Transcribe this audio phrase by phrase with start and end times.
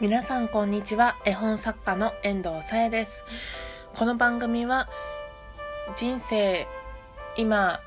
[0.00, 1.18] 皆さんこんにちは。
[1.26, 3.22] 絵本作家の遠藤さやです。
[3.94, 4.88] この番組は
[5.94, 6.66] 人生
[7.36, 7.82] 今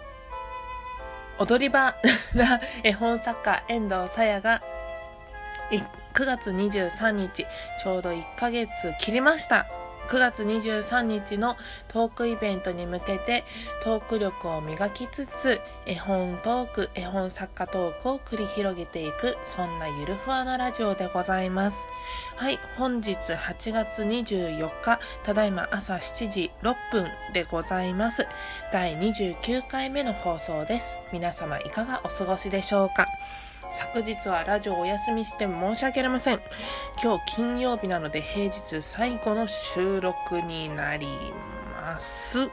[1.39, 1.95] 踊り場
[2.35, 4.61] な絵本作家遠藤さやが
[5.71, 5.83] 9
[6.25, 7.47] 月23日
[7.81, 8.69] ちょうど1ヶ月
[8.99, 9.65] 切りました。
[10.09, 11.57] 9月23日の
[11.87, 13.43] トークイベントに向けて
[13.83, 21.77] トーク力を磨きつつ絵本トーク、絵本作家トークを繰り広げていくそんなゆるふわなラジオでございます。
[22.35, 28.27] はい、本日8月24日、ただいま朝7時6分でございます。
[28.71, 30.95] 第29回目の放送です。
[31.11, 33.07] 皆様いかがお過ごしでしょうか？
[33.73, 36.41] 昨日はラジオお休みして申し訳ありません。
[37.01, 41.07] 今日金曜日なので平日最後の収録になり
[41.75, 42.49] ます。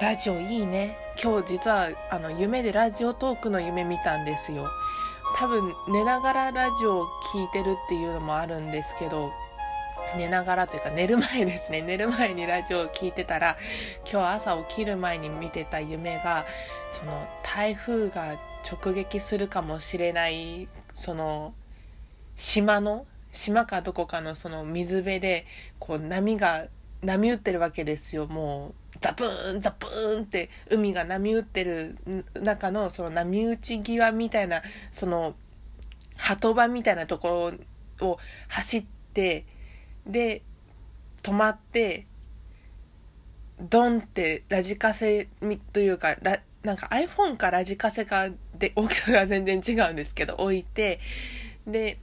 [0.00, 0.96] ラジオいいね。
[1.20, 4.70] 今日実はあの夢でラジオトークの夢見たんですよ。
[5.36, 9.32] 多分寝ながらラジオを聴いてるっていうのもあるんですけど、
[10.16, 11.82] 寝ながらというか寝る前ですね。
[11.82, 13.56] 寝る前にラジオを聴いてたら、
[14.10, 16.46] 今日朝起きる前に見てた夢が、
[16.90, 18.38] その台風が
[18.70, 21.54] 直撃するかもしれない、その
[22.36, 25.46] 島の、島かどこかのその水辺で、
[25.78, 26.66] こう波が、
[27.02, 28.26] 波打ってるわけですよ。
[28.26, 31.96] もう、ザプーン、ザプーンって海が波打ってる
[32.34, 35.34] 中のその波打ち際みたいな、その、
[36.16, 37.52] 鳩場みたいなとこ
[38.00, 38.18] ろを
[38.48, 39.44] 走って、
[40.06, 40.42] で、
[41.22, 42.06] 止まって、
[43.58, 45.28] ドンってラジカセ
[45.72, 51.00] というか、ラなんか iPhone かラジカセかで大きさが全然違うんですけど、置いて、
[51.66, 51.98] で、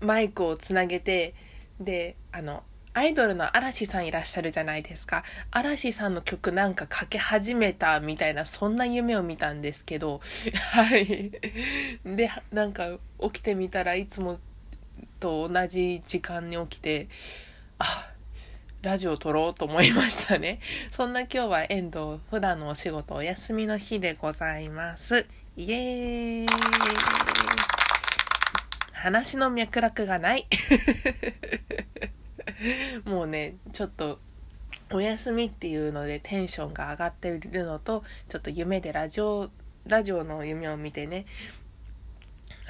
[0.00, 1.34] マイクをつなげて、
[1.80, 2.62] で、あの、
[2.96, 5.24] アイドルの嵐さんいらっしゃるじゃないですか。
[5.50, 10.20] 嵐さんの曲なんかかけ始めたみたいな、そんな夢を見たんですけど、
[10.70, 11.32] はい。
[12.04, 14.38] で、なんか起きてみたらいつも
[15.20, 17.08] と同じ時間に起きて、
[17.78, 18.10] あ、
[18.82, 20.60] ラジオ撮ろうと思いましたね。
[20.92, 25.26] そんな今日は遠藤、普段のお仕事お休みの日でございます。
[25.56, 26.46] イエーイ
[28.92, 30.46] 話の脈絡がない。
[33.04, 34.18] もうね、ちょっと、
[34.90, 39.50] お休みっていうのでテンションが上がっているのと、ちょっと夢でラジオ、
[39.86, 41.26] ラジオの夢を見てね、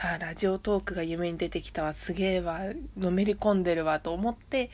[0.01, 2.61] あラジオトークが夢に出てきたわ、すげえわ、
[2.97, 4.71] のめり込んでるわと思って、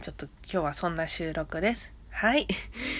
[0.00, 1.92] ちょっと今日はそんな収録です。
[2.10, 2.46] はい。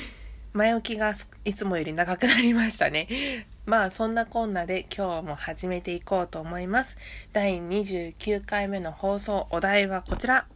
[0.52, 1.14] 前置きが
[1.46, 3.46] いつもより長くなりましたね。
[3.64, 6.98] まあそんなこんなで今日も始めていこうと思います。
[7.32, 10.46] 第29回目の放送、お題はこちら。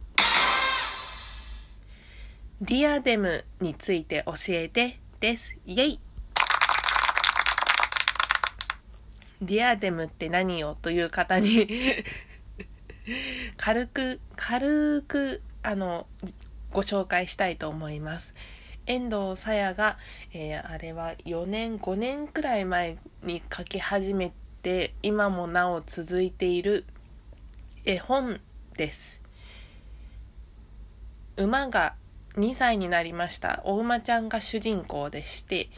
[2.61, 5.55] ディアデムについて教えてです。
[5.65, 5.99] イェイ
[9.41, 10.77] ディアデムって何よ？
[10.81, 11.67] という方に
[13.57, 16.07] 軽く、軽く、あの、
[16.71, 18.33] ご紹介したいと思います。
[18.85, 19.97] 遠藤さやが、
[20.33, 24.33] えー、あれは4年、5年くらい前に書き始め
[24.63, 26.85] て、今もなお続いている
[27.85, 28.41] 絵本
[28.75, 29.21] です。
[31.37, 31.95] 馬が
[32.35, 33.61] 2歳になりました。
[33.63, 35.69] お馬ちゃんが主人公でして、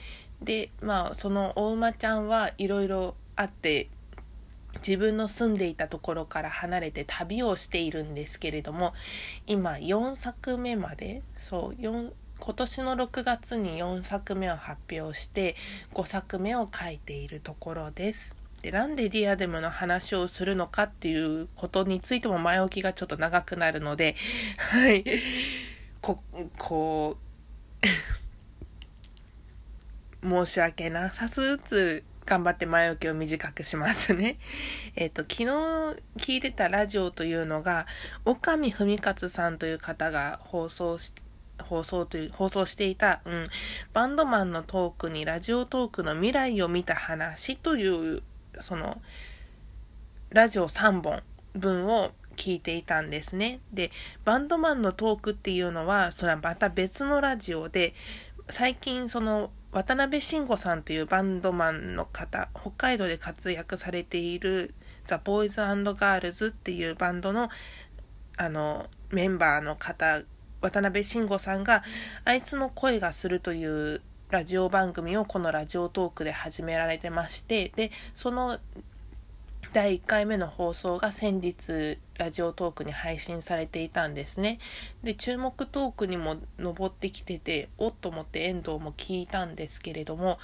[0.41, 3.89] で、まあ、そのお馬ちゃんはいろいろあって
[4.85, 8.93] 自分の住んでいたところから離れて旅をしているんですけれども
[9.47, 15.55] 今4作目までそう4今年の6月に4作目を発表して
[15.93, 18.35] 5作目を書いているところです。
[18.61, 24.15] でなんでディアデムの話をするのかっていうことについても前置きがちょっと長くなるので、
[24.57, 25.05] はい。
[26.01, 26.21] こ、
[26.57, 27.17] こ
[30.23, 34.37] う、 申し訳なさすつ頑張って前置きを短くしますね。
[34.95, 35.45] えっ、と、昨日
[36.17, 37.87] 聞いてたラジオというのが、
[38.23, 41.11] 岡見文勝さんという方が放送し
[41.59, 43.49] 放送という、放送していた、うん、
[43.93, 48.21] バンドマンのトークにラジオトークの未来を見た話という、
[48.61, 49.01] その、
[50.29, 51.23] ラジオ3本
[51.55, 53.59] 分を聞いていたんですね。
[53.73, 53.91] で、
[54.23, 57.95] バンドマンのトークっていうのは、それはまた別のラジオで、
[58.51, 64.73] 最近その渡辺慎吾さんというバンドマンの方、北海道で活躍されている
[65.05, 67.49] ザ・ボーイズガールズっていうバンドの
[68.37, 70.23] あのメンバーの方、
[70.61, 71.83] 渡辺慎吾さんが
[72.25, 78.59] あいつの声がするというラジオ番組をこのラジオトークで始められてまして、で、その
[79.71, 84.57] 第1回目の放送が先日ラジオトークに配信されていたんですね。
[85.03, 90.39] で、注目トークにも上ってきてて、おっと思って遠藤も聞いたんですけれども、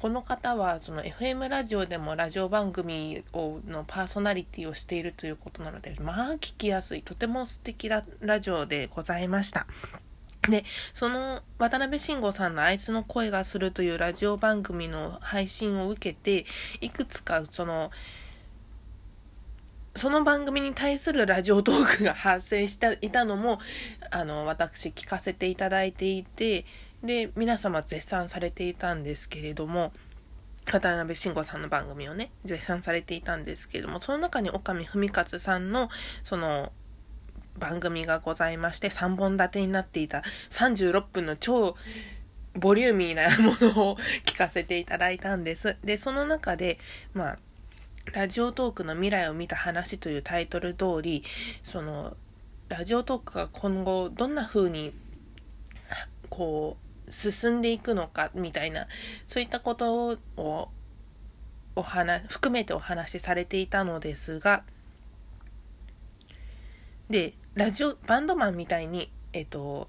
[0.00, 9.66] この方はその FM ラジオでもラジオ番組をのパーソナリティをしているということなので、まあ聞きやすい、とても素敵なラジオでございました。
[10.50, 16.44] で、その渡辺慎吾さんのあいつの声がするというラジオ番組の配信を受けて、
[16.82, 17.90] いくつかその、
[19.98, 23.58] その番組に対するラジオトークが発生していたのも、
[24.10, 26.64] あの、私聞かせていただいていて、
[27.02, 29.92] で、皆様絶賛されていたんですけれども、
[30.66, 35.88] 渡辺慎吾さんの番組をね、絶賛されていたんですけれども、その中に岡見文勝さんの、
[36.24, 36.72] その、
[37.58, 41.76] 番組がございまして、3本立てになっていた36分の超
[42.54, 45.76] ボリューミーなものを聞かせていただいたんです。
[45.84, 46.78] で、その中で、
[47.14, 47.38] まあ、
[48.12, 51.24] ラジオトークの未来を見た話というタイトル通り、
[51.64, 52.16] その、
[52.68, 54.92] ラジオトークが今後どんな風に、
[56.30, 56.76] こ
[57.08, 58.86] う、進んでいくのかみたいな、
[59.28, 60.68] そういったことを
[61.74, 64.64] お話、含めてお話しされていたのですが、
[67.10, 69.88] で、ラジオ、バンドマンみたいに、えっと、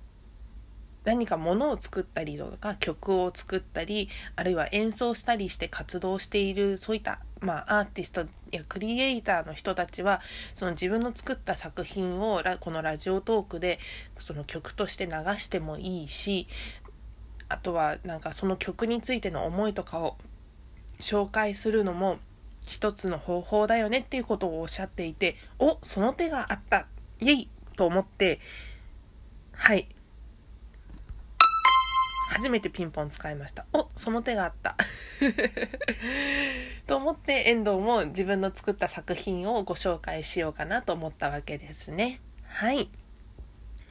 [1.07, 10.19] 何か物を作ったりとか曲を作ったりあるいは演奏したりして活動しているそういった、まあ、アーティストやクリエイターの人たちは
[10.53, 13.79] その自分の作った作品をこのラジオトークで
[14.19, 16.49] その曲として流してもいいし
[17.47, 20.17] あとはなんかその曲についての思いとかを
[20.99, 22.17] 紹介するのも
[22.65, 26.87] 一つの方法だよねっていうことをおっしゃっていておその手があった。
[27.21, 27.49] イエイ！
[27.77, 28.41] と思って
[29.53, 29.87] はい。
[32.27, 33.65] 初めてピンポン使いました。
[33.73, 34.75] お、その手があった。
[36.85, 42.19] と思って遠藤も自分の作った作品をご紹介しようかなと思ったわけですね。
[42.45, 42.89] はい。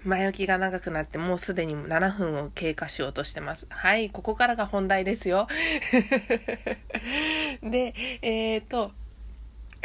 [0.05, 3.67] 前置きが長くなってもうすでに7分を経過しようとしてます。
[3.71, 5.49] はい、ここからが本題ですよ。
[7.63, 8.93] で、えっ、ー、と、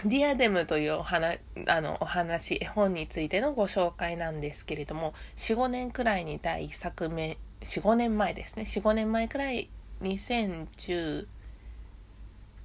[0.06, 8.64] ディアデムというお話、あの、お話、絵本についてのご紹介なんですけれども、4、5年くらいに第1作目45年前ですね。
[8.64, 9.70] 45年前くらい
[10.02, 11.28] 2010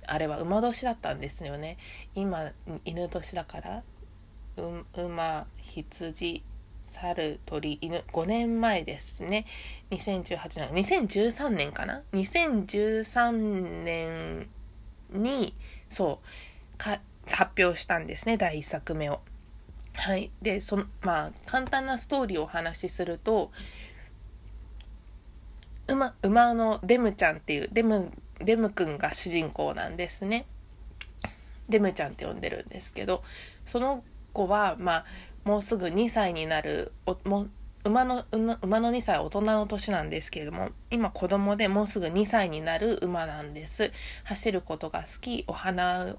[0.06, 1.76] あれは馬年だったんですよね。
[2.14, 2.52] 今
[2.84, 3.82] 犬年だから。
[4.96, 6.43] 馬羊
[6.88, 8.04] 猿鳥犬。
[8.12, 9.46] 5年前ですね。
[9.90, 14.48] 2018年2013年かな？2013年
[15.10, 15.54] に
[15.90, 19.20] そうか発表したんですね第1作目を。
[19.93, 20.31] はい。
[20.40, 23.50] でそのまあ簡単なストーリーをお話しすると
[25.88, 30.46] 馬、馬のデムちゃんっていう、デム、デムくんが主人公なんですね。
[31.68, 33.22] デムちゃんって呼んでるんですけど、
[33.66, 35.04] その子は、まあ、
[35.44, 37.46] もうすぐ2歳になる、おも
[37.86, 43.92] 馬の馬の2歳は大人の年なんですけれども今子供でもうすぐ2歳になる馬なんです
[44.24, 46.16] 走ることが好きお花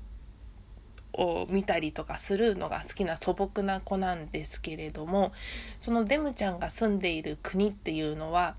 [1.14, 5.34] を見たりとかするのが好きな素朴な子なんですけれども
[5.82, 8.56] そのデムちゃんが住んでいる国っていうのは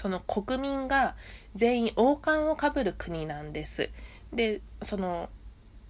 [0.00, 1.14] その国民が
[1.54, 3.90] 全員王冠をかぶる国なんです。
[4.32, 5.28] でその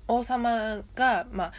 [0.09, 1.53] 王様が、まあ、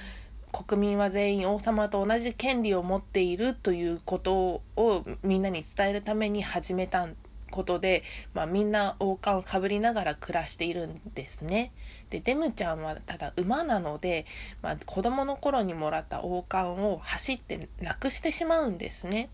[0.51, 7.07] 国民は全員王様と同じ権利を持っているということをみんなに伝えるために始めた
[7.51, 8.03] ことで、
[8.33, 11.71] まあ、みんな王冠をかぶりながら暮らしているんですね。
[12.09, 14.25] でデムちゃんはただ馬なので、
[14.61, 19.29] まあ、子供の頃にもらった王冠を走ってなくしてしまうんですね。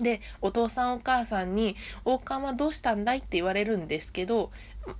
[0.00, 4.50] で、お父さんお母さんに、王冠はどうしたんだいって言われるんですけど、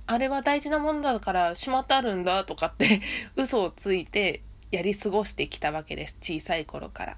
[0.07, 3.01] あれは大事なものだからしまってあるんだとかって
[3.35, 6.17] 嘘をついてやり過ごしてきたわけです。
[6.21, 7.17] 小さい頃から。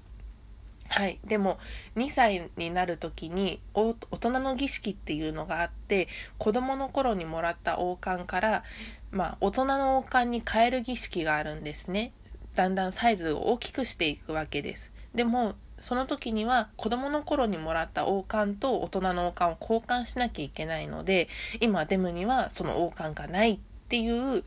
[0.90, 1.18] はい。
[1.24, 1.58] でも、
[1.96, 6.08] 2歳になる時に大人の儀式っていうのがあって、
[6.38, 8.64] 子供の頃にもらった王冠から、
[9.10, 12.12] まあ、大人の王冠に変える儀式があるんですね。
[12.54, 14.90] だんだんサイズを大きくしていくわけです。
[15.14, 21.28] でも、その時には子供の頃にもらった王冠と大人の王冠を交換しなきゃいけないので
[21.60, 23.58] 今デムにはその王冠がないっ
[23.88, 24.44] ていう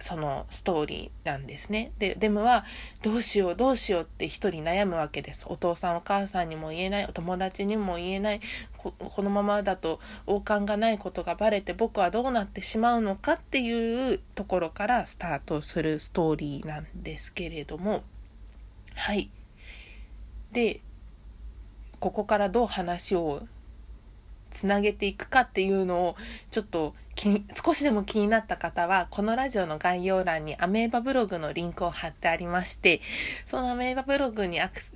[0.00, 1.92] そのストーリーなんですね。
[1.98, 2.64] で、デムは
[3.02, 5.44] どうしようどうしようって一人悩むわけです。
[5.48, 8.40] お父さんお母さんにも言えない、お友達にも言えない、
[8.76, 18.04] このままだと王冠がないことがバレて僕はどうなってしまうのかっていうところからスタートするストーリーなんですけれども、
[18.94, 19.30] はい。
[20.52, 20.80] で
[22.00, 23.42] ここからどう話を
[24.50, 26.16] つなげていくかっていうのを
[26.50, 33.00] ちょっと気に少しでも気になった方はこのラジオの概要欄にアメーバブログのリンクを貼ってありまして
[33.44, 34.86] そのアメーバブログにアクセ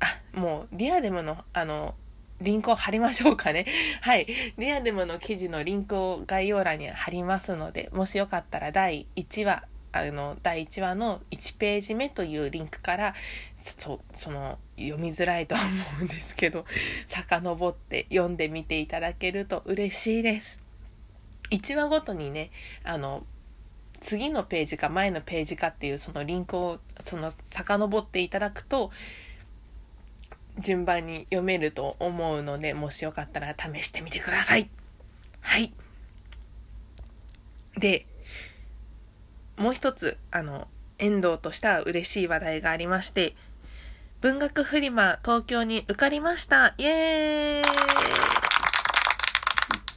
[0.00, 1.94] あもうディアデムのあの
[2.40, 3.66] リンクを貼りましょうかね。
[4.02, 4.26] はい。
[4.26, 13.14] ディアデムの記事のリンクを概要欄に貼りますので、もしよかったら第1話、あの、第1話の1ページ目というリンクから、
[13.78, 16.64] そその読みづらいとは思うんですけど
[17.08, 20.60] 遡って読んでみていただけると嬉しいです。
[21.50, 22.50] 1話ごとにね
[22.82, 23.24] あの
[24.00, 28.90] 次のページか前のページかっていうそのリンクをその遡っていただくと
[30.58, 34.68] 順番に読めると思うのでもしよかったら試してみてください。
[35.40, 35.72] はい。
[37.78, 38.06] で
[39.56, 40.66] もう一つあの
[40.98, 43.34] 遠藤としては嬉しい話題がありまして
[44.26, 46.74] 文学フリマ東京に受かりました。
[46.78, 47.68] イエー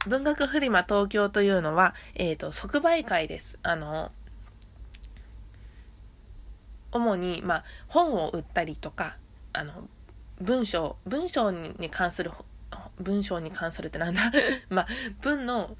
[0.06, 0.08] イ。
[0.08, 3.58] 文学フリマ東京というのは、えっ、ー、と、即売会です。
[3.64, 4.12] あの、
[6.92, 9.16] 主に、まあ、本を売ったりとか、
[9.52, 9.88] あの、
[10.40, 12.30] 文章、文章に関する、
[13.00, 14.30] 文章に関するってなんだ？
[14.70, 14.86] まあ、
[15.22, 15.76] 文の、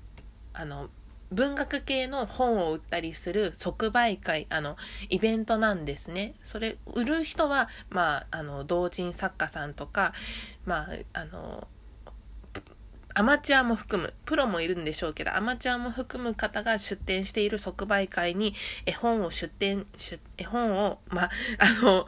[0.54, 0.90] あの、
[1.32, 4.76] 文学系の本を売ったりする即売会、あの、
[5.08, 6.34] イベントなんですね。
[6.44, 10.12] それ、売る人は、まあ、あの、同人作家さんとか、
[10.64, 11.68] まあ、あの、
[13.12, 18.54] アマチュアも含む、プロもいるんでしょうけど、アマチュアも含む方が出展している即売会に
[18.86, 19.86] 絵本を出展、
[20.36, 22.06] 絵本を、まあ、あの、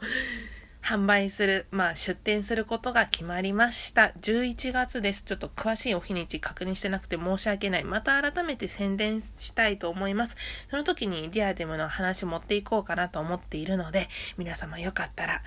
[0.83, 4.11] 販売する、まあ、出店することが決まりました。
[4.21, 5.23] 11月です。
[5.23, 7.85] ちょっと詳しいお日にち確認してなくて申し訳ない。
[7.85, 10.35] また改めて宣伝したいと思います。
[10.69, 15.41] その時にディアデムの話持っていこうかなと思っているので、皆様よかったら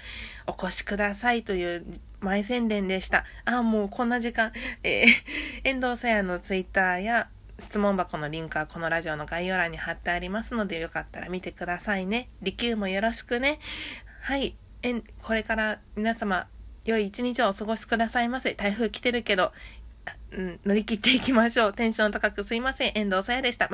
[0.46, 1.84] お越しくださいという
[2.20, 3.26] 前宣伝でした。
[3.44, 4.52] あ、もうこんな時間。
[4.84, 5.06] えー、
[5.68, 7.28] 遠藤さやのツイッターや
[7.58, 12.30] 質問箱のリンクはこのラジオの概要欄に貼ってありますので、よかったら見てくださいね。
[12.40, 13.60] 利休もよろしくね。
[14.22, 14.56] はい。
[14.82, 16.46] えんこれから皆様、
[16.84, 18.54] 良い一日をお過ごしくださいませ。
[18.54, 19.52] 台風来てるけど、
[20.32, 21.72] うん、乗り切っていきましょう。
[21.72, 22.92] テンション高くすいません。
[22.94, 23.68] 遠藤さやでした。